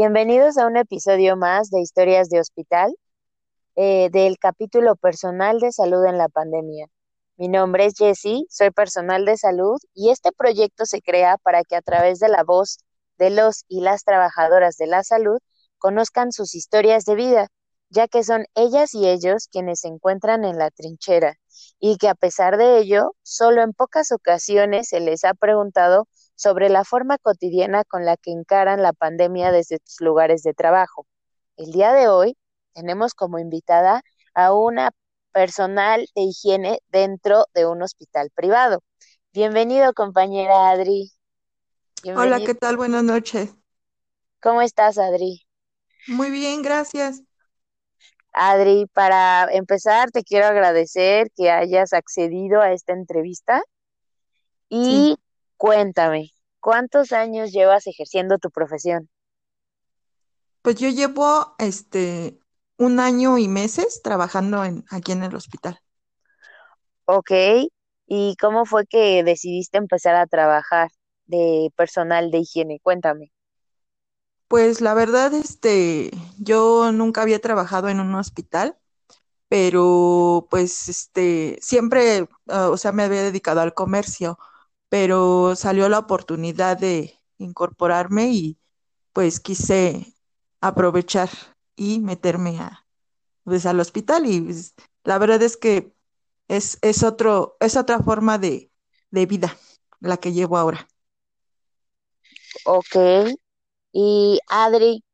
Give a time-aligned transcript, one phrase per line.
[0.00, 2.94] Bienvenidos a un episodio más de Historias de Hospital,
[3.74, 6.86] eh, del capítulo personal de salud en la pandemia.
[7.36, 11.74] Mi nombre es Jessie, soy personal de salud y este proyecto se crea para que
[11.74, 12.78] a través de la voz
[13.18, 15.38] de los y las trabajadoras de la salud
[15.78, 17.48] conozcan sus historias de vida,
[17.90, 21.34] ya que son ellas y ellos quienes se encuentran en la trinchera
[21.80, 26.06] y que a pesar de ello, solo en pocas ocasiones se les ha preguntado
[26.38, 31.04] sobre la forma cotidiana con la que encaran la pandemia desde sus lugares de trabajo.
[31.56, 32.36] El día de hoy
[32.74, 34.02] tenemos como invitada
[34.34, 34.92] a una
[35.32, 38.84] personal de higiene dentro de un hospital privado.
[39.32, 41.10] Bienvenido, compañera Adri.
[42.04, 42.76] Hola, ¿qué tal?
[42.76, 43.52] Buenas noches.
[44.40, 45.44] ¿Cómo estás, Adri?
[46.06, 47.24] Muy bien, gracias.
[48.32, 53.60] Adri, para empezar, te quiero agradecer que hayas accedido a esta entrevista
[54.68, 55.16] y
[55.58, 56.30] Cuéntame,
[56.60, 59.10] ¿cuántos años llevas ejerciendo tu profesión?
[60.62, 62.38] Pues yo llevo este
[62.76, 65.80] un año y meses trabajando en, aquí en el hospital.
[67.06, 67.32] Ok,
[68.06, 70.90] ¿y cómo fue que decidiste empezar a trabajar
[71.26, 72.78] de personal de higiene?
[72.80, 73.32] Cuéntame.
[74.46, 78.76] Pues la verdad, este, yo nunca había trabajado en un hospital,
[79.48, 84.38] pero pues este, siempre, ah, o sea, me había dedicado al comercio
[84.88, 88.58] pero salió la oportunidad de incorporarme y
[89.12, 90.14] pues quise
[90.60, 91.28] aprovechar
[91.76, 92.86] y meterme a,
[93.44, 95.92] pues, al hospital y pues, la verdad es que
[96.48, 98.70] es, es, otro, es otra forma de,
[99.10, 99.56] de vida
[100.00, 100.88] la que llevo ahora.
[102.64, 102.96] Ok.
[103.92, 105.04] Y Adri,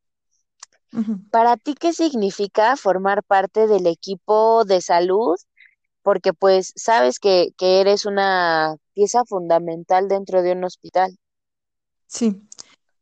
[1.31, 5.35] ¿para ti qué significa formar parte del equipo de salud
[6.01, 11.17] porque pues sabes que, que eres una pieza fundamental dentro de un hospital.
[12.07, 12.47] Sí,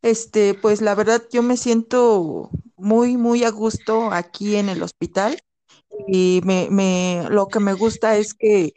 [0.02, 5.38] este, pues la verdad yo me siento muy, muy a gusto aquí en el hospital
[6.08, 8.74] y me, me, lo que me gusta es que,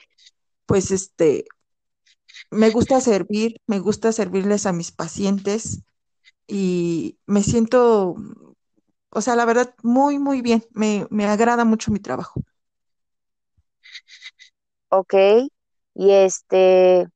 [0.67, 1.45] pues, este,
[2.51, 5.83] me gusta servir, me gusta servirles a mis pacientes
[6.47, 8.15] y me siento,
[9.11, 12.41] o sea, la verdad, muy, muy bien, me, me agrada mucho mi trabajo.
[14.89, 15.13] Ok,
[15.97, 17.07] y este,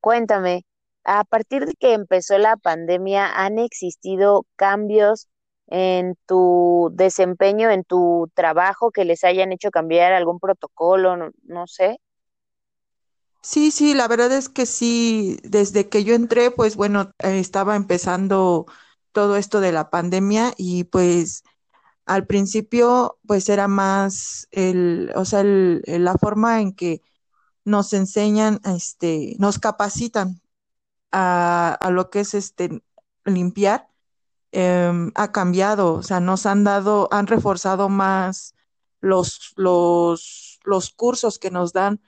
[0.00, 0.62] cuéntame,
[1.04, 5.26] a partir de que empezó la pandemia, ¿han existido cambios
[5.66, 11.98] en tu desempeño, en tu trabajo que les hayan hecho cambiar algún protocolo, no, sé?
[13.42, 18.66] Sí, sí, la verdad es que sí, desde que yo entré, pues bueno, estaba empezando
[19.10, 21.42] todo esto de la pandemia y pues
[22.06, 27.02] al principio pues era más el, o sea, el, la forma en que
[27.64, 30.40] nos enseñan, este, nos capacitan
[31.12, 32.82] a, a lo que es este
[33.24, 33.88] limpiar,
[34.52, 38.54] em, ha cambiado, o sea, nos han dado, han reforzado más
[39.00, 42.00] los, los, los cursos que nos dan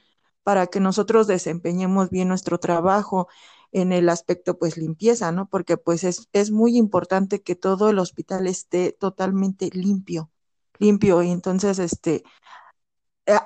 [0.42, 3.28] para que nosotros desempeñemos bien nuestro trabajo
[3.72, 5.48] en el aspecto pues limpieza, ¿no?
[5.48, 10.30] Porque pues es, es muy importante que todo el hospital esté totalmente limpio,
[10.78, 12.24] limpio y entonces este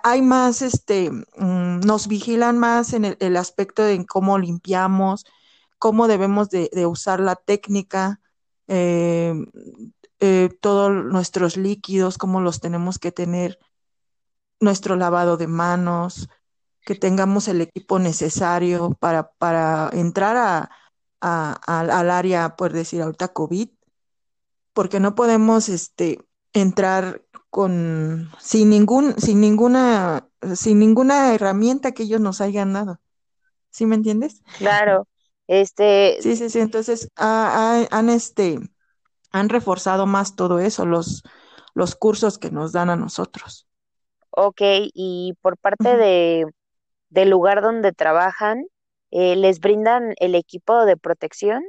[0.02, 5.24] hay más, este, mm, nos vigilan más en el, aspecto de cómo limpiamos,
[5.78, 8.20] cómo debemos de, usar la técnica,
[8.68, 9.34] eh,
[10.20, 13.58] eh, todos nuestros líquidos, cómo los tenemos que tener,
[14.60, 16.28] nuestro lavado de manos,
[16.82, 20.70] que tengamos el equipo necesario para, para entrar a,
[21.20, 23.68] al área, por decir ahorita COVID,
[24.72, 26.18] porque no podemos este,
[26.52, 33.00] entrar con sin ningún, sin ninguna, sin ninguna herramienta que ellos nos hayan dado.
[33.70, 34.42] ¿Sí me entiendes?
[34.52, 35.06] Claro,
[35.46, 36.18] este.
[36.18, 36.60] Sí, sí, sí.
[36.60, 38.58] Entonces han este
[39.32, 41.22] han reforzado más todo eso, los,
[41.74, 43.68] los cursos que nos dan a nosotros.
[44.30, 44.60] Ok,
[44.94, 46.46] y por parte de
[47.10, 48.66] del lugar donde trabajan,
[49.12, 51.62] eh, ¿les brindan el equipo de protección?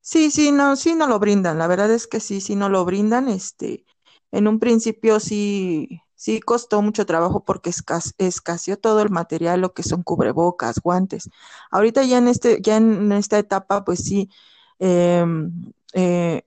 [0.00, 1.58] Sí, sí, no, sí no lo brindan.
[1.58, 3.28] La verdad es que sí, sí no lo brindan.
[3.28, 3.84] Este,
[4.32, 7.70] en un principio sí, sí costó mucho trabajo porque
[8.18, 11.30] escaseó todo el material, lo que son cubrebocas, guantes.
[11.70, 14.30] Ahorita ya en este, ya en esta etapa, pues sí,
[14.78, 16.42] em, eh,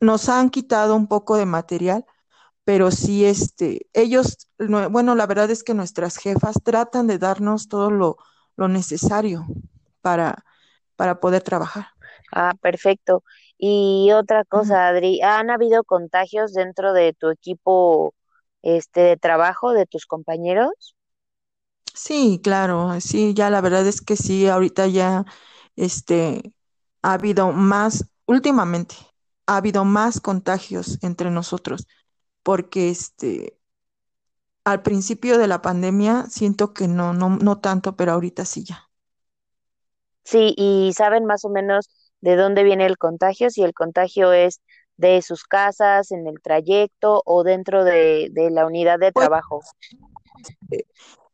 [0.00, 2.06] nos han quitado un poco de material,
[2.64, 7.90] pero sí, este, ellos, bueno, la verdad es que nuestras jefas tratan de darnos todo
[7.90, 8.16] lo,
[8.56, 9.46] necesario
[10.02, 10.44] para,
[10.96, 11.86] para poder trabajar.
[12.30, 13.24] Ah, perfecto.
[13.60, 18.14] Y otra cosa, Adri, ¿han habido contagios dentro de tu equipo
[18.62, 20.96] este de trabajo, de tus compañeros?
[21.94, 25.24] Sí, claro, sí, ya la verdad es que sí, ahorita ya
[25.76, 26.54] este
[27.02, 28.94] ha habido más últimamente
[29.46, 31.86] ha habido más contagios entre nosotros,
[32.44, 33.58] porque este,
[34.64, 38.88] al principio de la pandemia siento que no, no, no tanto, pero ahorita sí ya.
[40.24, 41.88] Sí, y saben más o menos
[42.20, 44.60] de dónde viene el contagio, si el contagio es
[44.96, 49.62] de sus casas, en el trayecto o dentro de, de la unidad de Pues trabajo.
[50.70, 50.84] eh,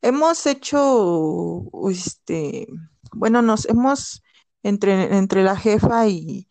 [0.03, 2.67] hemos hecho, este,
[3.13, 4.23] bueno, nos hemos,
[4.63, 6.49] entre, entre la jefa y,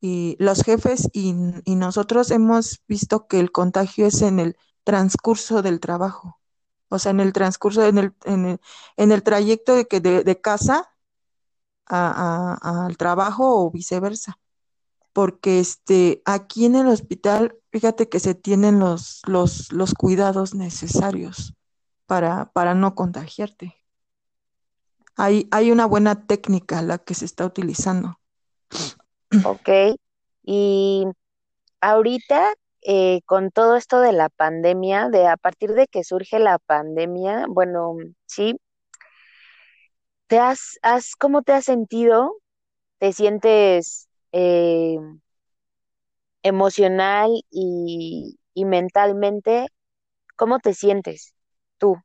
[0.00, 5.62] y los jefes y, y nosotros hemos visto que el contagio es en el transcurso
[5.62, 6.40] del trabajo.
[6.90, 8.60] O sea, en el transcurso, en el, en el,
[8.98, 10.91] en el trayecto de que de, de casa
[11.86, 14.38] a- al trabajo o viceversa.
[15.12, 21.54] Porque este, aquí en el hospital, fíjate que se tienen los, los, los cuidados necesarios
[22.06, 23.74] para, para no contagiarte.
[25.16, 28.18] Hay, hay una buena técnica la que se está utilizando.
[29.44, 29.68] ¿Ok?
[30.42, 31.04] Y
[31.80, 36.58] ahorita, eh, con todo esto de la pandemia, de a partir de que surge la
[36.58, 37.96] pandemia, bueno,
[38.26, 38.58] sí,
[40.32, 42.38] ¿te has, has, cómo te has sentido?
[42.98, 44.98] ¿Te sientes eh,
[46.42, 49.68] emocional y, y mentalmente?
[50.36, 51.34] ¿Cómo te sientes
[51.78, 51.96] tú?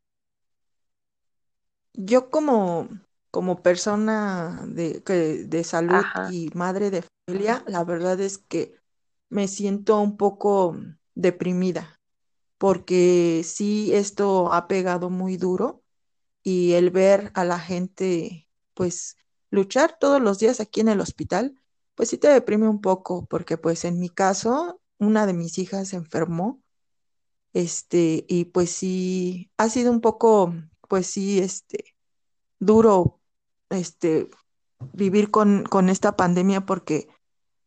[1.93, 2.89] Yo como,
[3.31, 8.75] como persona de, que- de salud Ajá, y madre de familia, la verdad es que
[9.29, 10.77] me siento un poco
[11.15, 11.99] deprimida,
[12.59, 15.83] porque sí, esto ha pegado muy duro
[16.47, 19.17] y el ver a la gente, pues,
[19.49, 21.61] luchar todos los días aquí en el hospital,
[21.93, 25.89] pues sí te deprime un poco, porque pues en mi caso, una de mis hijas
[25.89, 26.63] se enfermó,
[27.51, 30.53] este, y pues sí, ha sido un poco,
[30.87, 31.95] pues sí, este,
[32.59, 33.19] duro,
[33.69, 34.29] este,
[34.93, 37.09] vivir con, con esta pandemia porque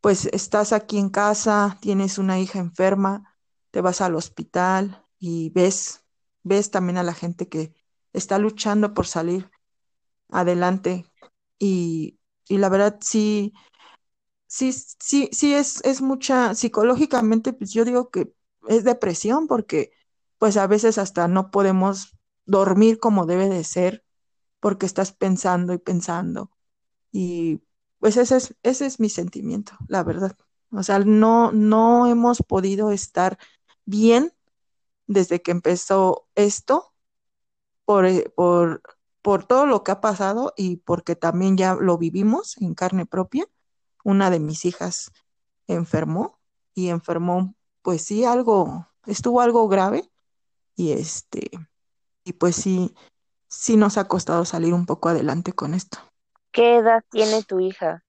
[0.01, 3.37] pues estás aquí en casa, tienes una hija enferma,
[3.73, 6.07] te vas al hospital y ves,
[6.45, 7.75] ves también a la gente que
[8.13, 9.51] está luchando por salir
[10.31, 11.07] adelante.
[11.59, 12.19] Y,
[12.49, 13.55] y la verdad sí,
[14.47, 18.33] sí, sí, sí es, es mucha, psicológicamente pues yo digo que
[18.69, 19.93] es depresión porque
[20.39, 22.17] pues a veces hasta no podemos
[22.47, 24.05] dormir como debe de ser
[24.61, 26.51] porque estás pensando y pensando.
[27.13, 27.63] Y
[27.99, 30.37] pues ese es, ese es mi sentimiento, la verdad.
[30.73, 33.39] O sea, no, no hemos podido estar
[33.85, 34.33] bien
[35.07, 36.95] desde que empezó esto
[37.91, 38.83] por, eh, por,
[39.21, 43.47] por todo lo que ha pasado y porque también ya lo vivimos en carne propia.
[44.05, 45.11] Una de mis hijas
[45.67, 46.39] enfermó
[46.73, 50.09] y enfermó, pues sí, algo, estuvo algo grave
[50.77, 51.51] y este,
[52.23, 52.95] y pues sí,
[53.49, 55.99] sí nos ha costado salir un poco adelante con esto.
[56.53, 58.05] ¿qué edad tiene tu hija?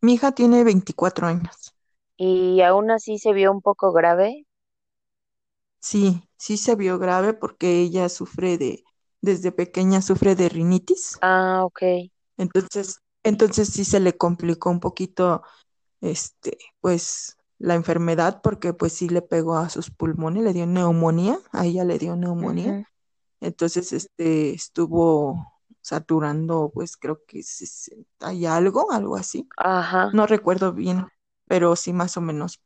[0.00, 1.74] Mi hija tiene 24 años.
[2.16, 4.46] Y aún así se vio un poco grave.
[5.80, 8.82] Sí, sí se vio grave porque ella sufre de,
[9.20, 11.16] desde pequeña sufre de rinitis.
[11.22, 11.82] Ah, ok.
[12.36, 15.44] Entonces, entonces sí se le complicó un poquito,
[16.00, 21.38] este, pues, la enfermedad porque pues sí le pegó a sus pulmones, le dio neumonía,
[21.52, 22.90] a ella le dio neumonía.
[23.40, 25.46] Entonces, este, estuvo
[25.80, 29.48] saturando, pues creo que 60 y algo, algo así.
[29.58, 30.10] Ajá.
[30.12, 31.06] No recuerdo bien,
[31.46, 32.60] pero sí más o menos,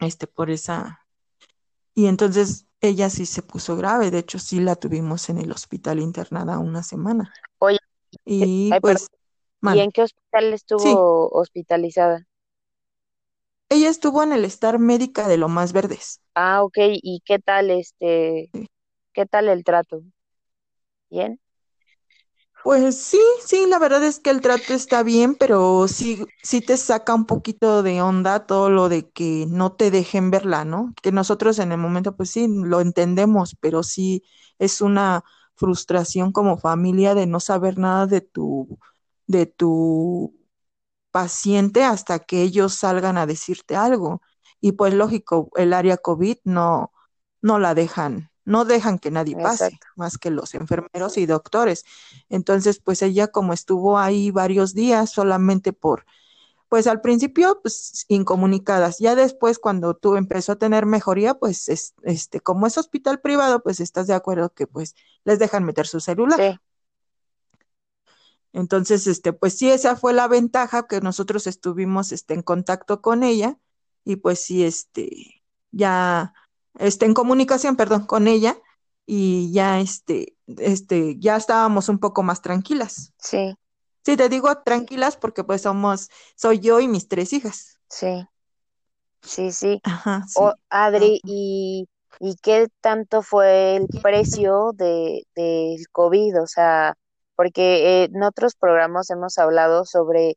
[0.00, 1.00] este, por esa
[1.94, 6.00] Y entonces ella sí se puso grave, de hecho sí la tuvimos en el hospital
[6.00, 7.32] internada una semana.
[7.58, 7.78] Oye,
[8.38, 9.08] ¿qué- Y ay, pues,
[9.66, 12.26] ¿Y mande, en qué hospital sí, estuvo hospitalizada?
[13.68, 16.22] ella estuvo en el Star Médica de Lomas Verdes.
[16.34, 16.76] Ah, ok.
[17.02, 18.50] ¿Y qué tal este,
[19.14, 20.02] qué tal el trato?
[21.10, 21.40] ¿Bien?
[22.64, 26.78] Pues sí, sí, la verdad es que el trato está bien, pero sí, sí te
[26.78, 30.94] saca un poquito de onda todo lo de que no te dejen verla, ¿no?
[31.02, 34.22] Que nosotros en el momento, pues sí, lo entendemos, pero sí
[34.58, 35.24] es una
[35.56, 38.78] frustración como familia de no saber nada de tu,
[39.26, 40.34] de tu
[41.12, 44.22] paciente hasta que ellos salgan a decirte algo.
[44.60, 46.92] Y pues lógico, el área COVID no,
[47.42, 49.86] no la dejan, no dejan que nadie pase, Exacto.
[49.96, 51.84] más que los enfermeros y doctores.
[52.28, 56.04] Entonces, pues ella como estuvo ahí varios días solamente por,
[56.68, 58.98] pues al principio, pues incomunicadas.
[58.98, 63.62] Ya después, cuando tú empezó a tener mejoría, pues es, este, como es hospital privado,
[63.62, 66.40] pues estás de acuerdo que pues les dejan meter su celular.
[66.40, 66.58] Sí.
[68.52, 73.24] Entonces, este, pues sí, esa fue la ventaja que nosotros estuvimos, este, en contacto con
[73.24, 73.58] ella
[74.04, 76.34] y pues sí, este, ya,
[76.78, 78.56] este, en comunicación, perdón, con ella
[79.06, 83.12] y ya, este, este, ya estábamos un poco más tranquilas.
[83.18, 83.56] Sí.
[84.04, 87.78] Sí, te digo tranquilas porque pues somos, soy yo y mis tres hijas.
[87.88, 88.26] Sí,
[89.22, 89.80] sí, sí.
[89.82, 90.56] Ajá, O, sí.
[90.70, 91.88] Adri, ¿y,
[92.20, 96.42] y qué tanto fue el precio de, del COVID?
[96.42, 96.94] O sea,
[97.36, 100.34] porque eh, en otros programas hemos hablado sobre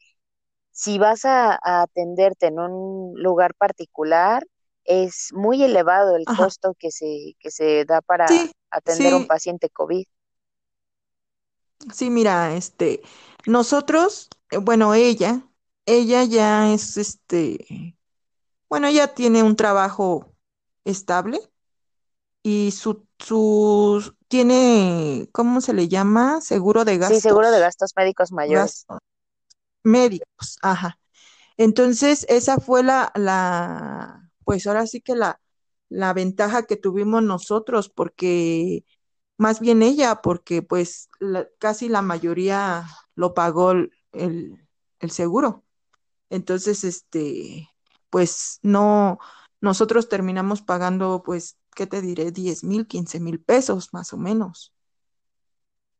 [0.71, 4.43] si vas a, a atenderte en un lugar particular,
[4.87, 9.17] es muy elevado el Ajá, costo que se, que se da para sí, atender a
[9.17, 10.05] un paciente COVID.
[11.93, 13.01] sí, mira, este,
[13.45, 15.43] nosotros, eh, bueno, ella,
[15.85, 17.95] ella ya es, este,
[18.69, 20.35] bueno, ella tiene un trabajo
[20.85, 21.39] estable
[22.43, 26.41] y su, su, tiene, ¿cómo se le llama?
[26.41, 28.85] Seguro de Sí, seguro de gastos, gastos médicos mayores.
[28.87, 28.99] gastos
[29.83, 30.99] médicos, ajá.
[31.57, 35.41] Entonces, esa fue la, la, pues ahora sí que la,
[35.89, 38.85] la ventaja que tuvimos nosotros, porque
[39.37, 41.09] más bien ella, porque pues
[41.59, 42.85] casi la mayoría
[43.15, 43.91] lo pagó el,
[44.99, 45.65] el seguro.
[46.29, 47.69] Entonces, este,
[48.09, 49.19] pues no,
[49.61, 52.31] nosotros terminamos pagando, pues, ¿qué te diré?
[52.31, 54.73] diez mil, quince mil pesos más o menos,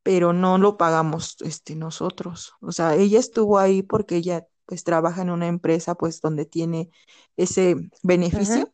[0.04, 2.54] pero no lo pagamos, este, nosotros.
[2.62, 6.92] O sea, ella estuvo ahí porque ella, pues, trabaja en una empresa, pues, donde tiene
[7.38, 8.72] ese beneficio.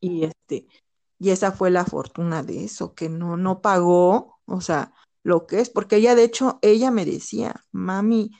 [0.00, 0.66] Y este,
[1.18, 5.60] y esa fue la fortuna de eso, que no, no pagó, o sea, lo que
[5.60, 8.30] es, porque ella, de hecho, ella me decía, mami,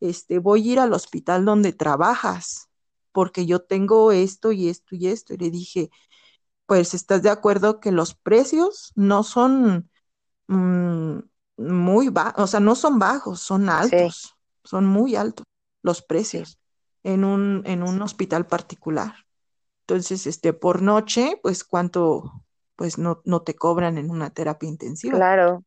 [0.00, 2.68] este, voy a ir al hospital donde trabajas,
[3.12, 5.34] porque yo tengo esto y esto y esto.
[5.34, 5.90] Y le dije,
[6.66, 9.90] pues, ¿estás de acuerdo que los precios no son
[10.48, 11.18] mm,
[11.56, 14.34] muy bajos, o sea, no son bajos, son Sí, altos,
[14.64, 15.44] son muy altos
[15.84, 16.58] los precios
[17.04, 19.14] en un, en un hospital particular?
[19.86, 22.42] Entonces, este, por noche, pues cuánto,
[22.74, 25.16] pues no, no te cobran en una terapia intensiva.
[25.16, 25.62] claro.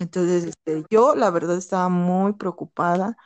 [0.00, 3.16] Entonces, este, yo la verdad estaba muy preocupada.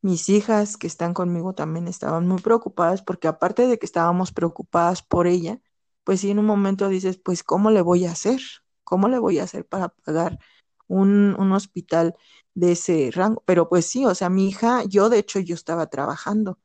[0.00, 5.02] Mis hijas que están conmigo también estaban muy preocupadas porque aparte de que estábamos preocupadas
[5.02, 5.60] por ella,
[6.04, 8.40] pues sí en un momento dices, pues ¿cómo le voy a hacer?
[8.84, 10.38] ¿Cómo le voy a hacer para pagar
[10.86, 12.14] un, un hospital
[12.54, 13.42] de ese rango?
[13.46, 16.58] Pero pues sí, o sea, mi hija, yo de hecho yo estaba trabajando.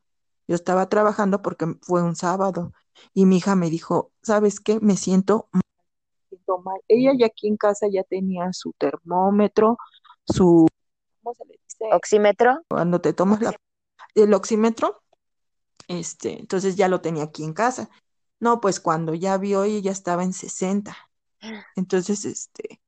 [0.48, 2.74] Yo estaba trabajando porque fue un sábado
[3.13, 4.79] y mi hija me dijo, ¿sabes qué?
[4.79, 5.62] Me siento, me
[6.29, 6.79] siento mal.
[6.88, 9.77] Ella ya aquí en casa ya tenía su termómetro,
[10.25, 10.67] su,
[11.22, 11.96] ¿cómo se le dice?
[11.96, 12.60] ¿Oxímetro?
[12.67, 13.55] Cuando te tomas la,
[14.15, 15.03] el oxímetro,
[15.88, 17.89] este, entonces ya lo tenía aquí en casa.
[18.39, 20.96] No, pues cuando ya vio ella ya estaba en 60.
[21.75, 22.81] Entonces, este,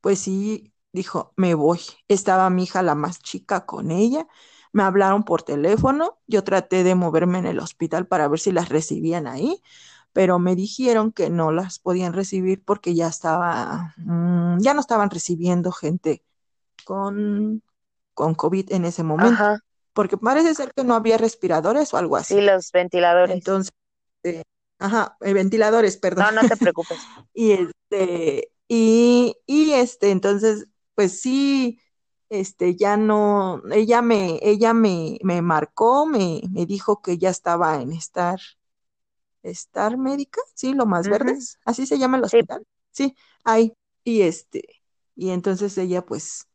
[0.00, 1.80] pues sí, dijo, me voy.
[2.08, 4.26] Estaba mi hija la más chica con ella.
[4.72, 6.18] Me hablaron por teléfono.
[6.28, 9.62] Yo traté de moverme en el hospital para ver si las recibían ahí,
[10.12, 15.10] pero me dijeron que no las podían recibir porque ya estaba, mm, ya no estaban
[15.10, 16.24] recibiendo gente
[16.84, 17.62] con,
[18.14, 19.58] con COVID en ese momento, Ajá,
[19.94, 22.40] porque parece ser que no había respiradores o algo sí, así.
[22.40, 23.34] los ventiladores.
[23.34, 23.72] Entonces,
[24.24, 24.42] eh,
[24.78, 26.26] ajá, eh, ventiladores, perdón.
[26.26, 26.98] No, no te preocupes.
[27.34, 31.80] Y este, y, y este, entonces, pues sí,
[32.30, 37.80] este, ya no, ella me, ella me, me marcó, me, me dijo que ya estaba
[37.82, 38.40] en Star,
[39.44, 43.74] Star Médica, sí, lo más Ujú, verdes, así se llama el Sí, hospital, sí, ahí,
[44.04, 44.82] y este,
[45.16, 46.46] y entonces ella pues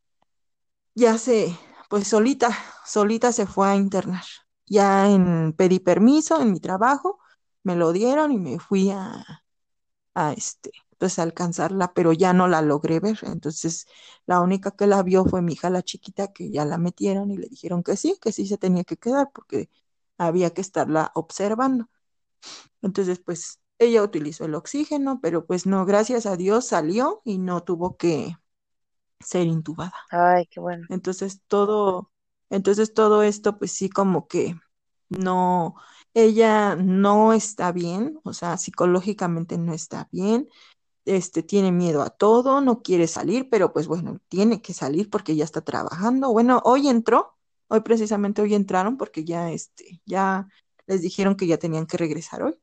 [0.94, 1.56] ya se,
[1.88, 2.50] pues solita,
[2.86, 4.24] solita se fue a internar.
[4.66, 7.18] Ya en, pedí permiso en mi trabajo,
[7.62, 9.24] me lo dieron y me fui a,
[10.14, 13.18] a este, pues alcanzarla, pero ya no la logré ver.
[13.24, 13.88] Entonces,
[14.26, 17.38] la única que la vio fue mi hija la chiquita, que ya la metieron y
[17.38, 19.70] le dijeron que sí, que sí se tenía que quedar porque
[20.18, 21.88] había que estarla observando.
[22.82, 27.62] Entonces, pues ella utilizó el oxígeno, pero pues no, gracias a Dios salió y no
[27.64, 28.36] tuvo que
[29.20, 29.94] ser intubada.
[30.10, 30.88] ay, qué bueno.
[30.88, 32.10] Entonces todo,
[32.50, 34.56] entonces todo esto, pues sí, como que
[35.08, 35.76] no,
[36.14, 40.48] ella no está bien, o sea, psicológicamente no está bien,
[41.16, 45.36] este, tiene miedo a todo, no quiere salir, pero pues bueno, tiene que salir porque
[45.36, 46.32] ya está trabajando.
[46.32, 47.36] Bueno, hoy entró,
[47.68, 50.48] hoy precisamente hoy entraron porque ya, este, ya
[50.86, 52.58] les dijeron que ya tenían que regresar hoy.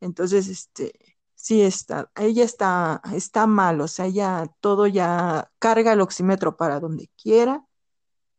[0.00, 0.92] Entonces, este,
[1.34, 6.80] sí está, ella está, está mal, o sea, ella todo ya carga el oxímetro para
[6.80, 7.64] donde quiera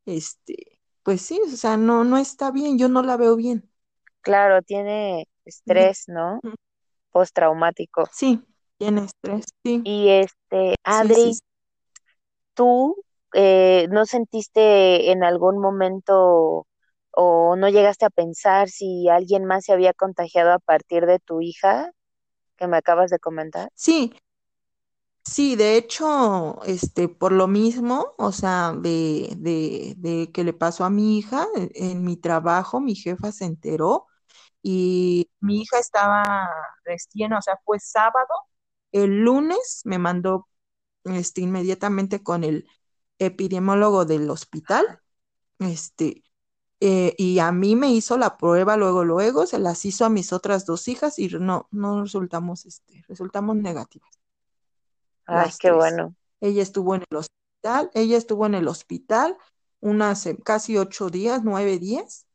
[0.09, 3.69] este, pues sí, o sea, no, no está bien, yo no la veo bien.
[4.21, 6.39] Claro, tiene estrés, ¿no?
[7.11, 8.07] Postraumático.
[8.11, 8.41] Sí,
[8.79, 11.13] tiene estrés, sí, Y este, sí.
[11.13, 11.39] Adri, sí.
[12.53, 12.95] ¿tú
[13.33, 16.67] eh, no sentiste en algún momento
[17.11, 21.41] o no llegaste a pensar si alguien más se había contagiado a partir de tu
[21.41, 21.91] hija
[22.57, 23.69] que me acabas de comentar?
[23.75, 24.13] Sí,
[25.25, 30.85] Sí, de hecho, este, por lo mismo, o sea, de, de, de que le pasó
[30.85, 34.07] a mi hija, en, en mi trabajo, mi jefa se enteró
[34.63, 36.49] y mi hija estaba
[36.85, 38.27] recién, o sea, fue sábado,
[38.91, 40.47] el lunes me mandó
[41.05, 42.67] este, inmediatamente con el
[43.19, 45.01] epidemiólogo del hospital,
[45.59, 46.23] este,
[46.81, 50.33] eh, y a mí me hizo la prueba luego, luego, se las hizo a mis
[50.33, 54.09] otras dos hijas y no, no resultamos, este, resultamos negativas,
[55.25, 55.75] Ay, las qué tres.
[55.75, 56.15] bueno.
[56.41, 59.37] Ella estuvo en el hospital, ella estuvo en el hospital
[59.81, 62.25] unas eh, casi ocho días, nueve días.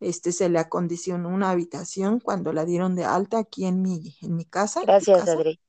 [0.00, 4.34] Este, se le acondicionó una habitación cuando la dieron de alta aquí en mi, en
[4.36, 5.32] mi casa, en mi Gracias, casa.
[5.32, 5.60] Adri.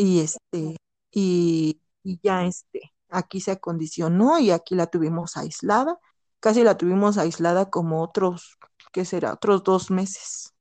[0.00, 0.76] Y este,
[1.10, 5.98] y, y ya este, aquí se acondicionó y aquí la tuvimos aislada.
[6.38, 8.58] Casi la tuvimos aislada como otros,
[8.92, 9.32] ¿qué será?
[9.32, 10.54] Otros dos meses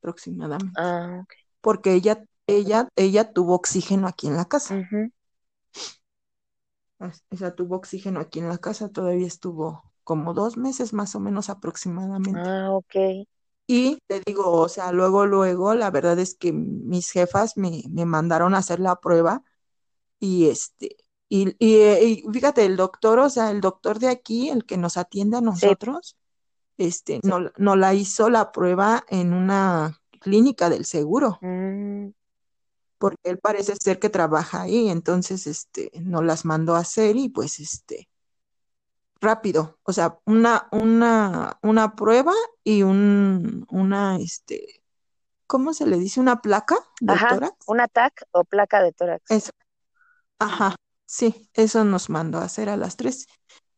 [0.00, 0.80] aproximadamente.
[0.80, 1.22] Ah.
[1.60, 4.74] Porque ella, ella, ella tuvo oxígeno aquí en la casa.
[4.74, 5.12] Ujú.
[7.30, 11.20] O sea, tuvo oxígeno aquí en la casa, todavía estuvo como dos meses más o
[11.20, 12.40] menos aproximadamente.
[12.40, 13.26] Ah, ok.
[13.72, 18.04] Y te digo, o sea, luego, luego, la verdad es que mis jefas me, me
[18.04, 19.44] mandaron a hacer la prueba
[20.18, 20.96] y este,
[21.28, 24.96] y, y, y fíjate, el doctor, o sea, el doctor de aquí, el que nos
[24.96, 25.46] atiende a Sí.
[25.46, 26.16] nosotros,
[26.78, 32.10] este, no, no la hizo la prueba en una clínica del seguro, Mm,
[32.98, 37.28] porque él parece ser que trabaja ahí, entonces, este, nos las mandó a hacer y
[37.28, 38.08] pues, este,
[39.20, 42.32] rápido, o sea, una, una, una prueba
[42.64, 44.82] y un, una, este,
[45.46, 46.20] ¿cómo se le dice?
[46.20, 47.74] Una placa de Ajá, tórax.
[47.74, 49.24] un TAC o placa de tórax.
[49.28, 49.50] Eso,
[50.38, 53.28] ajá, sí, eso nos mandó a hacer a las tres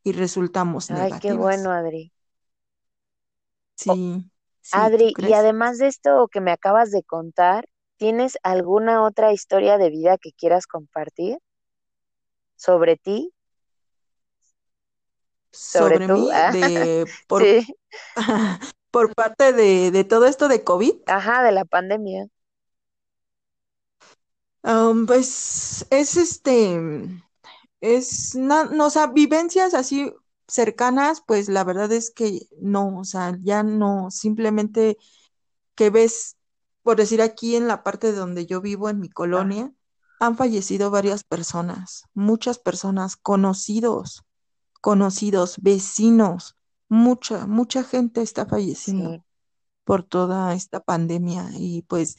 [0.05, 1.73] y resultamos Ay, qué bueno, negativas.
[1.73, 2.13] Adri.
[3.77, 4.31] Sí,
[4.61, 9.33] sí, ¿tú Adri, y además de esto que me acabas de contar, ¿tienes alguna otra
[9.33, 11.39] historia de vida que quieras compartir
[12.57, 13.33] sobre ti,
[15.53, 17.67] sobre mí, Ah, de por, sí,
[18.91, 22.27] por parte de, de todo esto de COVID, ajá, de la pandemia.
[24.63, 26.79] um, pues es este,
[27.81, 30.13] es, no, o sea, vivencias así
[30.49, 34.97] cercanas, pues la verdad es que no, o sea, ya no, simplemente
[35.77, 36.37] que ves,
[36.83, 39.73] por decir aquí en la parte donde yo vivo, en mi Ah, colonia,
[40.21, 44.25] han fallecido varias personas, muchas personas, conocidos,
[44.83, 46.57] conocidos, vecinos,
[46.91, 49.23] mucha, mucha gente está falleciendo sí,
[49.85, 52.17] por toda esta pandemia y pues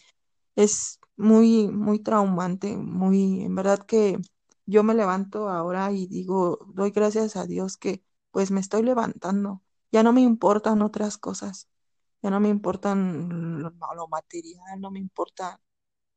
[0.56, 4.20] es muy, muy traumante, muy, en verdad que
[4.66, 9.62] yo me levanto ahora y digo, doy gracias a Dios que pues me estoy levantando,
[9.92, 11.70] ya no me importan otras cosas,
[12.22, 15.62] ya no me importan lo, lo material, no me importa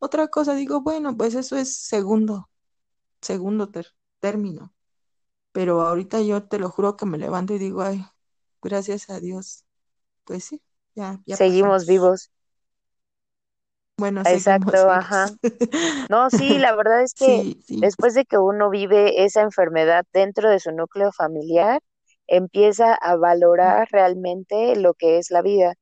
[0.00, 2.50] otra cosa, digo, bueno, pues eso es segundo,
[3.22, 4.74] segundo ter- término,
[5.56, 8.04] pero ahorita yo te lo juro que me levanto y digo, ay,
[8.62, 9.64] gracias a Dios,
[10.24, 10.62] pues sí,
[10.96, 11.86] ya, ya seguimos pasamos.
[11.86, 12.30] vivos.
[13.98, 15.06] Bueno, seguimos Exacto, vivos.
[15.08, 15.30] ajá.
[16.08, 20.04] No, sí, la verdad es que Sí, sí, después de que uno vive esa enfermedad
[20.12, 21.80] dentro de su núcleo familiar,
[22.28, 25.74] empieza a valorar realmente lo que es la vida.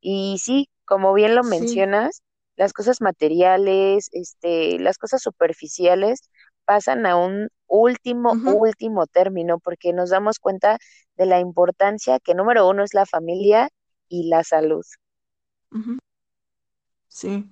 [0.00, 2.22] Y sí, como bien lo sí, mencionas,
[2.56, 6.22] las cosas materiales, este, las cosas superficiales
[6.64, 10.78] pasan a un último, último término, porque nos damos cuenta
[11.16, 13.68] de la importancia que número uno es la familia
[14.08, 14.84] y la salud.
[17.08, 17.50] sí,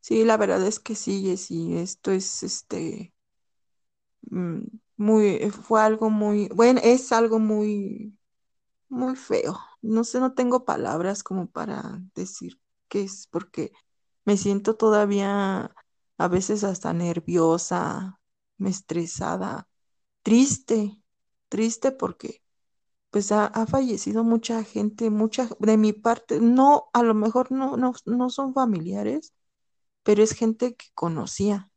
[0.00, 3.14] sí, la verdad es que sí, sí, esto es este
[4.30, 4.60] mm,
[4.96, 8.16] muy, fue algo muy, bueno, es algo muy,
[8.90, 9.58] muy feo.
[9.82, 13.72] No sé, no tengo palabras como para decir qué es, porque
[14.24, 15.74] me siento todavía
[16.18, 18.17] a veces hasta nerviosa,
[18.66, 19.68] estresada,
[20.22, 21.02] triste,
[21.48, 22.42] triste porque
[23.10, 27.76] pues ha, ha fallecido mucha gente, mucha de mi parte, no, a lo mejor no,
[27.76, 29.34] no, no son familiares,
[30.04, 31.70] pero es gente que conocía.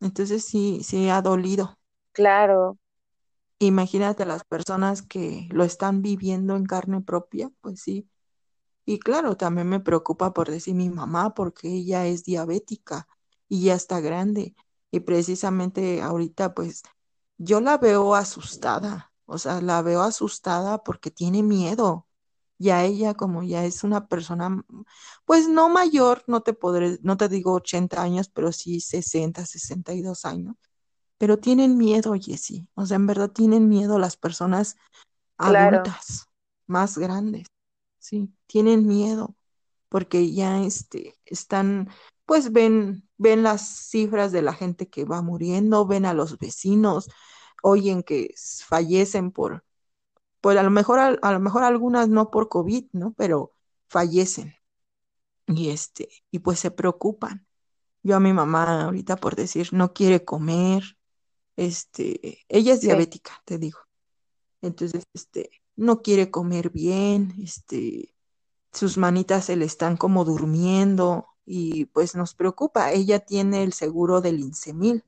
[0.00, 1.78] Entonces sí, sí ha dolido.
[2.12, 2.78] Claro,
[3.60, 8.08] Imagínate a las personas que lo están viviendo en carne propia, pues sí.
[8.86, 13.08] Y claro, también me preocupa por decir mi mamá, porque ella es diabética
[13.48, 14.54] y ya está grande.
[14.92, 16.82] Y precisamente ahorita, pues
[17.38, 22.06] yo la veo asustada, o sea, la veo asustada porque tiene miedo.
[22.58, 24.64] Ya ella, como ya es una persona,
[25.24, 29.92] pues no mayor, no te podré, no te digo 80 años, pero sí sesenta, sesenta
[29.94, 30.54] y dos años,
[31.18, 32.68] pero tienen miedo, Jessie.
[32.74, 34.76] O sea, en verdad tienen miedo las personas
[35.36, 35.78] claro.
[35.78, 36.28] adultas,
[36.68, 37.48] más grandes,
[37.98, 39.34] sí, tienen miedo
[39.92, 41.90] porque ya este, están,
[42.32, 47.10] pues ven, ven las cifras de la gente que va muriendo, ven a los vecinos,
[47.62, 48.34] oyen que
[48.66, 49.66] fallecen por,
[50.40, 53.14] pues a lo mejor, a, a lo mejor algunas no por COVID, ¿no?
[53.18, 53.52] Pero
[53.88, 54.54] fallecen
[55.46, 57.46] y este, y pues se preocupan.
[58.02, 60.84] Yo a mi mamá ahorita por decir, no quiere comer,
[61.56, 63.80] este, ella es Sí, diabética, te digo.
[64.62, 68.14] Entonces, este, no quiere comer bien, este,
[68.72, 72.92] sus manitas se le están como durmiendo y pues nos preocupa.
[72.92, 75.04] Ella tiene el seguro del Incemil.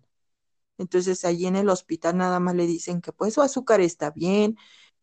[0.78, 4.56] Entonces, allí en el hospital nada más le dicen que pues su azúcar está bien,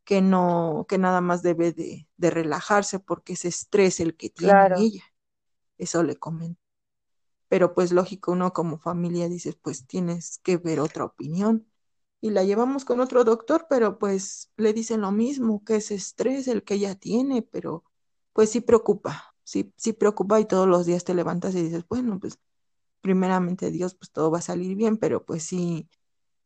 [0.04, 4.54] que no, que nada más debe de, de relajarse porque ese estrés el que tiene
[4.54, 4.76] claro.
[4.78, 5.04] ella.
[5.78, 6.62] Eso le comento.
[7.50, 11.67] Pero pues lógico, uno como familia dices, pues tienes que ver otra opinión.
[12.22, 16.48] Y la llevamos con otro doctor, pero pues le dicen lo mismo, que es estrés
[16.48, 17.84] el que ella tiene, pero
[18.34, 22.19] pues sí preocupa, sí, sí preocupa y todos los días te levantas y dices, bueno,
[22.19, 22.39] pues
[23.01, 25.89] primeramente Dios, pues todo va a salir bien, pero pues sí,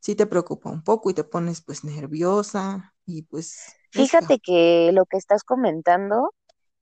[0.02, 3.78] sí te preocupa un poco y te pones pues nerviosa y pues.
[3.92, 6.32] Fíjate que lo que estás comentando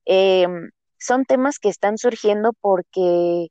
[0.06, 3.48] em, son temas que están surgiendo porque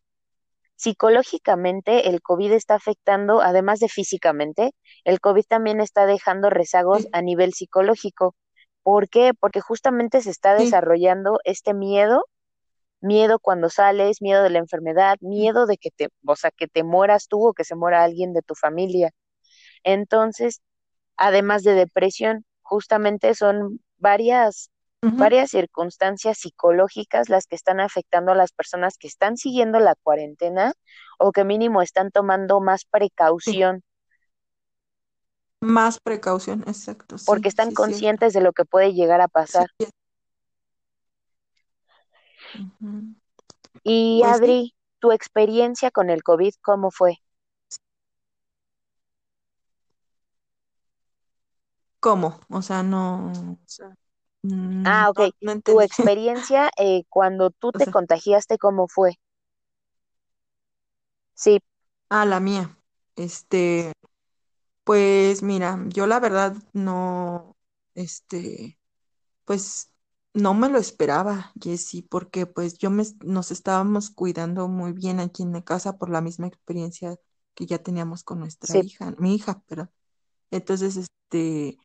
[0.75, 4.71] psicológicamente el COVID está afectando, además de físicamente,
[5.05, 8.35] el COVID también está dejando rezagos Sí, a nivel psicológico.
[8.83, 9.33] ¿Por qué?
[9.39, 12.25] Porque justamente se está sí, desarrollando este miedo,
[13.03, 16.83] miedo cuando sales, miedo de la enfermedad, miedo de que te, o sea, que te
[16.83, 19.11] mueras tú o que se muera alguien de tu familia.
[19.83, 20.61] Entonces,
[21.17, 28.53] además de depresión, justamente son varias, varias circunstancias psicológicas las que están afectando a las
[28.53, 30.73] personas que están siguiendo la cuarentena
[31.19, 32.87] o que mínimo están tomando más sí.
[32.89, 33.83] precaución.
[35.59, 39.29] Más precaución, exacto, porque están sí conscientes de lo que puede llegar a
[39.79, 39.85] Sí,
[43.85, 47.19] Y Pues sí, Adri, tu experiencia con el COVID, ¿cómo fue?
[51.99, 52.39] ¿cómo?
[52.49, 53.57] O sea, no,
[54.43, 55.19] mm, Ah, no, ok.
[55.41, 59.17] no Tu experiencia eh, cuando tú O te sea, contagiaste, ¿cómo fue?
[61.35, 61.59] Sí,
[62.09, 62.77] ah, la mía.
[63.15, 63.93] Este,
[64.85, 67.57] pues mira, yo la verdad no,
[67.95, 68.79] este,
[69.45, 69.92] pues
[70.33, 75.43] no me lo esperaba, Jessy, porque pues yo me, nos estábamos cuidando muy bien aquí
[75.43, 77.17] en la casa por la misma experiencia
[77.55, 79.89] que ya teníamos con nuestra sí, hija, mi hija, pero
[80.51, 81.77] entonces, este,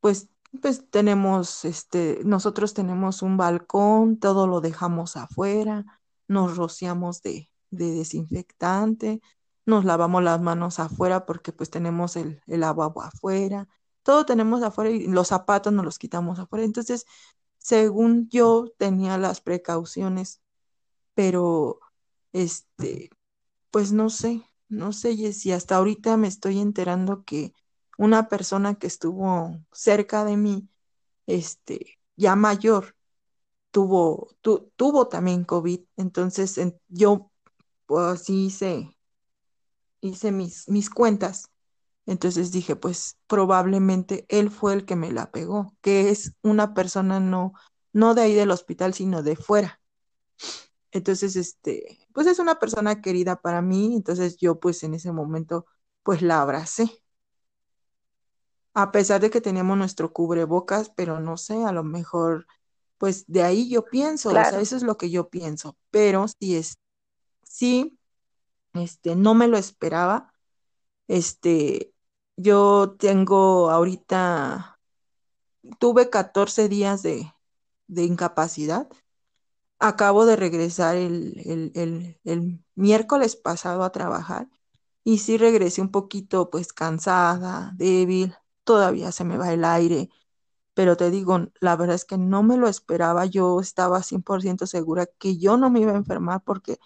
[0.00, 0.28] Pues,
[0.62, 5.84] pues tenemos, este, nosotros tenemos un balcón, todo lo dejamos afuera,
[6.28, 9.20] nos rociamos de, de desinfectante,
[9.66, 13.68] nos lavamos las manos afuera porque pues tenemos el, el lavabo afuera,
[14.02, 16.64] todo tenemos afuera y los zapatos nos los quitamos afuera.
[16.64, 17.06] Entonces,
[17.64, 20.42] según yo tenía las precauciones,
[21.14, 21.80] pero
[22.32, 23.10] este,
[23.70, 27.54] pues no sé, no sé, Jessy, hasta ahorita me estoy enterando que
[27.98, 30.68] una persona que estuvo cerca de mí,
[31.26, 32.96] este, ya mayor,
[33.72, 35.80] tuvo, tu- tuvo también COVID.
[35.96, 37.30] Entonces, en- yo
[37.86, 38.96] pues hice,
[40.00, 41.50] hice mis, mis cuentas.
[42.06, 47.20] Entonces dije, pues probablemente él fue el que me la pegó, que es una persona
[47.20, 47.54] no,
[47.92, 49.80] no de ahí del hospital, sino de fuera.
[50.92, 55.66] Entonces, este, pues es una persona querida para mí, entonces yo pues en ese momento
[56.02, 57.02] pues la abracé,
[58.74, 62.46] a pesar de que teníamos nuestro cubrebocas, pero no sé, a lo mejor
[62.98, 66.56] pues de ahí yo pienso, o sea, eso es lo que yo pienso, pero sí
[66.56, 66.78] es,
[67.42, 67.98] sí,
[68.74, 70.32] este, no me lo esperaba,
[71.08, 71.93] este,
[72.36, 74.78] yo tengo ahorita,
[75.78, 77.32] tuve 14 días de,
[77.88, 78.88] de incapacidad,
[79.78, 84.48] acabo de regresar el, el, el, el miércoles pasado a trabajar
[85.04, 90.10] Y sí regresé un poquito pues cansada, débil, todavía se me va el aire,
[90.74, 95.06] pero te digo, la verdad es que no me lo esperaba, yo estaba 100% segura
[95.18, 96.78] que yo no me iba a enfermar porque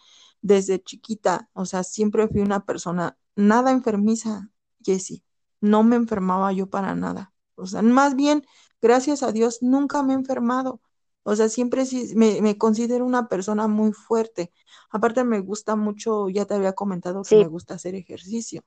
[0.43, 4.51] desde chiquita, o sea, siempre fui una persona nada enfermiza,
[4.85, 5.25] Jessie,
[5.61, 8.45] no me enfermaba yo para nada, o sea, más bien,
[8.81, 10.81] gracias a Dios, nunca me he enfermado.
[11.25, 14.51] O sea, siempre me considero una persona muy fuerte.
[14.91, 18.63] Aparte me gusta mucho, ya te había comentado que sí, me gusta hacer ejercicio.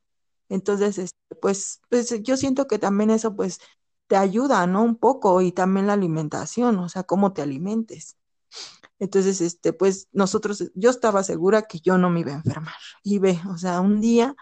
[0.47, 3.59] Entonces, este, pues, pues yo siento que también eso pues
[4.05, 4.83] te ayuda, ¿no?
[4.83, 8.17] Un poco y también la alimentación, o sea, cómo te alimentes.
[8.99, 12.75] Entonces, este, pues nosotros, yo estaba segura que yo no me iba a enfermar.
[13.01, 14.35] Y ve, o sea, un día,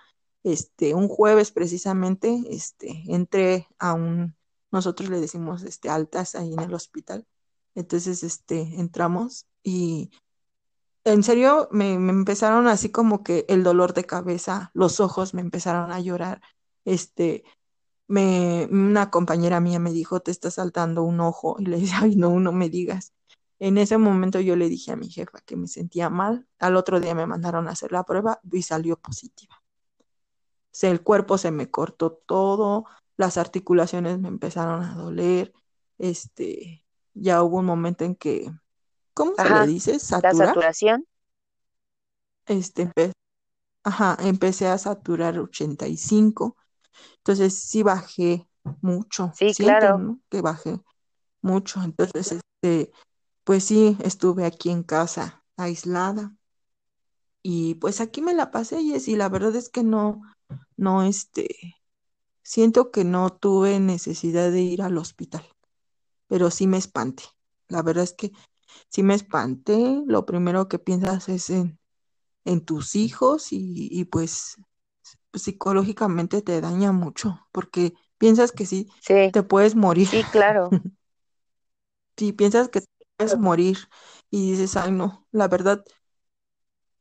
[0.43, 4.36] este, un jueves precisamente, este, entré a un,
[4.71, 7.25] nosotros le decimos, este, altas ahí en el hospital.
[7.75, 10.12] Entonces, este, entramos y
[11.06, 15.41] en serio, me, me empezaron así como que el dolor de cabeza, los ojos me
[15.41, 16.41] empezaron a llorar.
[16.86, 17.43] Este,
[18.08, 21.56] me, una compañera mía me dijo, te está saltando un ojo.
[21.60, 23.13] Y le dije, ay, no, no me digas.
[23.60, 26.47] En ese momento yo le dije a mi jefa que me sentía mal.
[26.60, 29.59] Al otro día me mandaron a hacer la prueba y salió positiva.
[30.83, 32.85] El cuerpo se me cortó todo,
[33.17, 35.53] las articulaciones me empezaron a doler.
[35.97, 38.51] Este, ya hubo un momento en que,
[39.13, 39.93] ¿cómo se le dice?
[39.93, 41.05] la saturación.
[42.47, 43.11] Este, empe-
[43.83, 46.57] ajá, empecé a saturar 85.
[47.17, 48.47] Entonces sí bajé
[48.81, 49.33] mucho.
[49.33, 49.99] Sí, Siento, claro.
[49.99, 50.21] ¿no?
[50.29, 50.79] Que bajé
[51.41, 51.81] mucho.
[51.83, 52.91] Entonces, este,
[53.45, 56.35] pues sí, estuve aquí en casa aislada
[57.41, 60.21] y pues aquí me la pasé y y la verdad es que no,
[60.77, 61.47] no, este,
[62.43, 65.45] siento que no tuve necesidad de ir al hospital,
[66.27, 67.23] pero sí me espanté.
[67.69, 68.31] La verdad es que
[68.89, 70.03] sí me espanté.
[70.07, 71.79] Lo primero que piensas es en,
[72.45, 74.57] en tus hijos y, y pues
[75.33, 80.09] psicológicamente te daña mucho porque piensas que sí Sí, te puedes morir.
[80.09, 80.71] sí, claro.
[82.17, 83.77] Si piensas que te puedes morir
[84.29, 85.83] y dices, ay no, la verdad,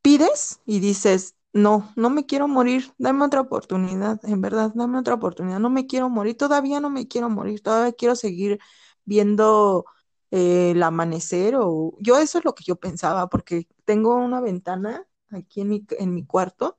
[0.01, 5.15] pides y dices, no, no me quiero morir, dame otra oportunidad, en verdad, dame otra
[5.15, 8.59] oportunidad, no me quiero morir, todavía no me quiero morir, todavía quiero seguir
[9.05, 9.85] viendo
[10.31, 15.05] eh, el amanecer o yo eso es lo que yo pensaba, porque tengo una ventana
[15.31, 16.77] aquí en mi, en mi cuarto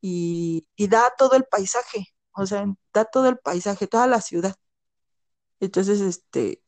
[0.00, 4.56] y, y da todo el paisaje, o sea, da todo el paisaje, toda la ciudad.
[5.60, 6.62] Entonces, este,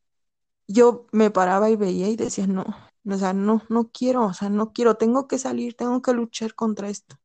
[0.68, 2.64] yo me paraba y veía y decía, no,
[3.08, 6.54] o sea, no, no quiero, o sea, no quiero, tengo que salir, tengo que luchar
[6.56, 7.16] contra esto.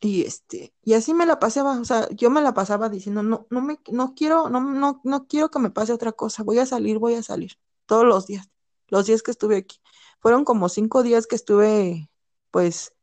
[0.00, 3.46] Y este, y así me la pasaba, o sea, yo me la pasaba diciendo, no,
[3.50, 6.66] no me, no quiero, no, no, no quiero que me pase otra cosa, voy a
[6.66, 8.48] salir, voy a salir, todos los días,
[8.88, 9.80] los días que estuve aquí.
[10.20, 12.10] Fueron como cinco días que estuve,
[12.50, 12.94] pues,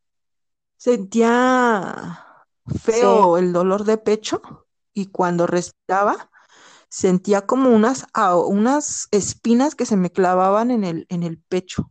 [0.76, 2.26] sentía
[2.66, 4.42] Sí, feo el dolor de pecho
[4.94, 6.30] y cuando respiraba
[6.88, 11.90] sentía como unas, ah, unas espinas que se me clavaban en el, en el pecho.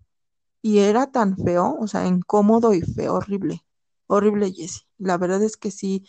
[0.61, 3.64] Y era tan feo, o sea, incómodo y feo, horrible,
[4.07, 4.87] horrible, Jessie.
[4.97, 6.05] La verdad es que sí,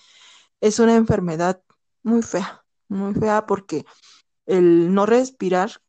[0.60, 1.62] es una enfermedad
[2.02, 3.84] muy fea, muy fea porque
[4.46, 5.82] el no respirar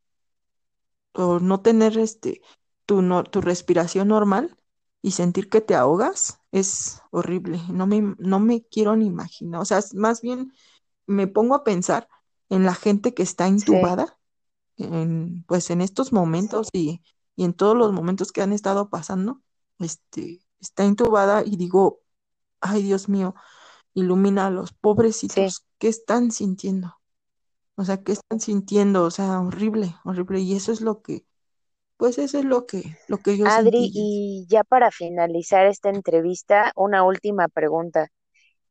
[1.13, 2.41] o no tener este,
[2.86, 4.56] tu, no, tu respiración normal
[5.02, 7.62] y sentir que te ahogas es horrible.
[7.70, 9.62] No me, no me quiero ni imaginar.
[9.62, 10.54] O sea, más bien
[11.06, 12.08] me pongo a pensar
[12.50, 13.54] en la gente que está sí.
[13.54, 14.17] intubada
[14.78, 17.02] en, pues en estos momentos y,
[17.36, 19.41] y en todos los momentos que han estado pasando,
[19.80, 22.02] este, está intubada y digo,
[22.62, 23.36] ay Dios mío,
[23.96, 24.74] ilumina a los
[25.28, 25.54] Sí.
[25.54, 26.96] pobrecitos, ¿qué están sintiendo?
[27.76, 29.04] O sea, ¿qué están sintiendo?
[29.06, 30.39] O sea, horrible, horrible.
[30.41, 31.26] Y eso es lo que,
[31.98, 35.89] pues eso es lo que, lo que yo Adri, sentí, y ya para finalizar esta
[35.89, 38.10] entrevista, una última pregunta.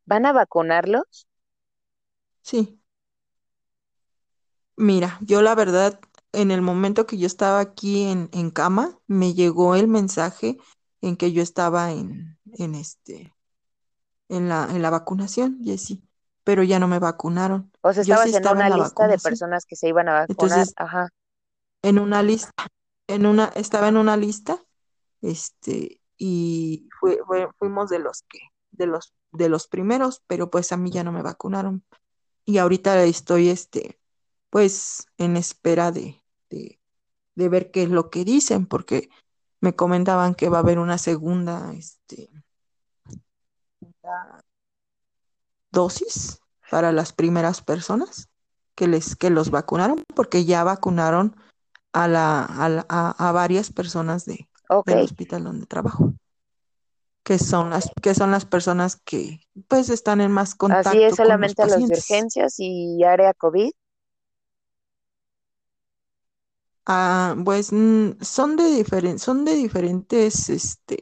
[0.07, 1.27] ¿Van a vacunarlos?
[2.43, 2.81] Sí,
[4.77, 6.01] mira, yo la verdad,
[6.33, 10.59] en el momento que yo estaba aquí en, en cama, me llegó el mensaje
[11.09, 13.33] en que yo estaba en, en este,
[14.29, 16.03] en la, en la vacunación, Jessy,
[16.45, 17.71] pero ya no me vacunaron.
[17.83, 19.89] O sea, Yo sí estabas en estaba una en la lista de personas que se
[19.89, 20.31] iban a vacunar.
[20.31, 21.09] Entonces, Ajá.
[21.83, 22.51] en una lista,
[23.07, 24.63] en una, estaba en una lista,
[25.23, 28.39] este, y fue, fue- fuimos de los que,
[28.73, 31.85] de los, de los primeros, pero pues a mí ya no me vacunaron.
[32.45, 34.01] Y ahorita estoy, este,
[34.51, 36.81] pues, en espera de, de,
[37.37, 39.11] de ver qué es lo que dicen, porque
[39.61, 42.31] me comentaban que va a haber una segunda, este,
[45.71, 46.41] dosis
[46.71, 48.29] para las primeras personas
[48.75, 51.37] que les que los vacunaron, porque ya vacunaron
[51.93, 54.49] a la, a, la- a- a varias personas de,
[54.85, 56.13] del hospital donde trabajo,
[57.23, 60.99] que son las, que son las personas que pues están en más Así es contacto
[60.99, 63.71] con los solamente a los de urgencias y área COVID.
[66.87, 70.99] Ah, pues mm, son de diferen- son de diferentes, este,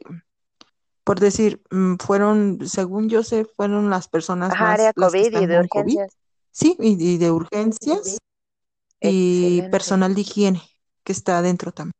[1.03, 5.33] por decir, mm, fueron, según yo sé, fueron las personas Ajá, área más, que COVID
[5.33, 6.17] y de COVID, urgencias.
[6.51, 8.17] sí, y, y de urgencias
[9.01, 9.69] y Excelente.
[9.71, 10.61] personal de higiene
[11.03, 11.93] que está adentro también.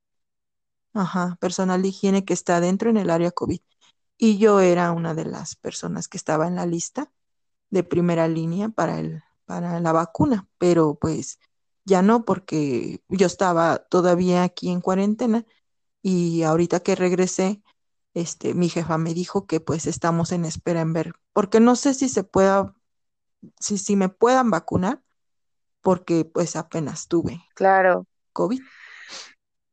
[0.94, 3.60] Ajá, personal de higiene que está adentro en el área COVID.
[4.18, 7.12] Y yo era una de las personas que estaba en la lista
[7.72, 11.40] de primera línea para el, para la vacuna, pero pues
[11.86, 15.46] ya no, porque yo estaba todavía aquí en cuarentena
[16.02, 17.62] y ahorita que regresé,
[18.14, 21.94] este, mi jefa me dijo que pues estamos en espera en ver, porque no sé
[21.94, 22.76] si se pueda,
[23.60, 25.02] si, si me puedan vacunar,
[25.82, 28.08] porque pues apenas tuve Claro.
[28.34, 28.62] COVID.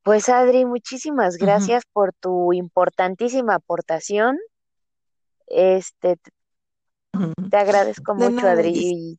[0.04, 4.36] Pues Adri, muchísimas gracias por tu importantísima aportación.
[5.46, 6.18] Este,
[7.50, 9.18] te agradezco De mucho, nada, Adri, y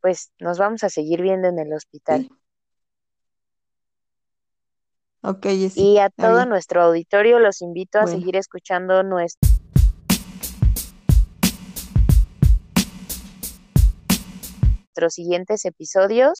[0.00, 2.28] pues nos vamos a seguir viendo en el hospital.
[5.22, 6.48] Ok, Jessy, Y a todo bien.
[6.48, 9.50] nuestro auditorio los invito a Bueno, seguir escuchando nuestros
[15.08, 16.28] siguientes episodios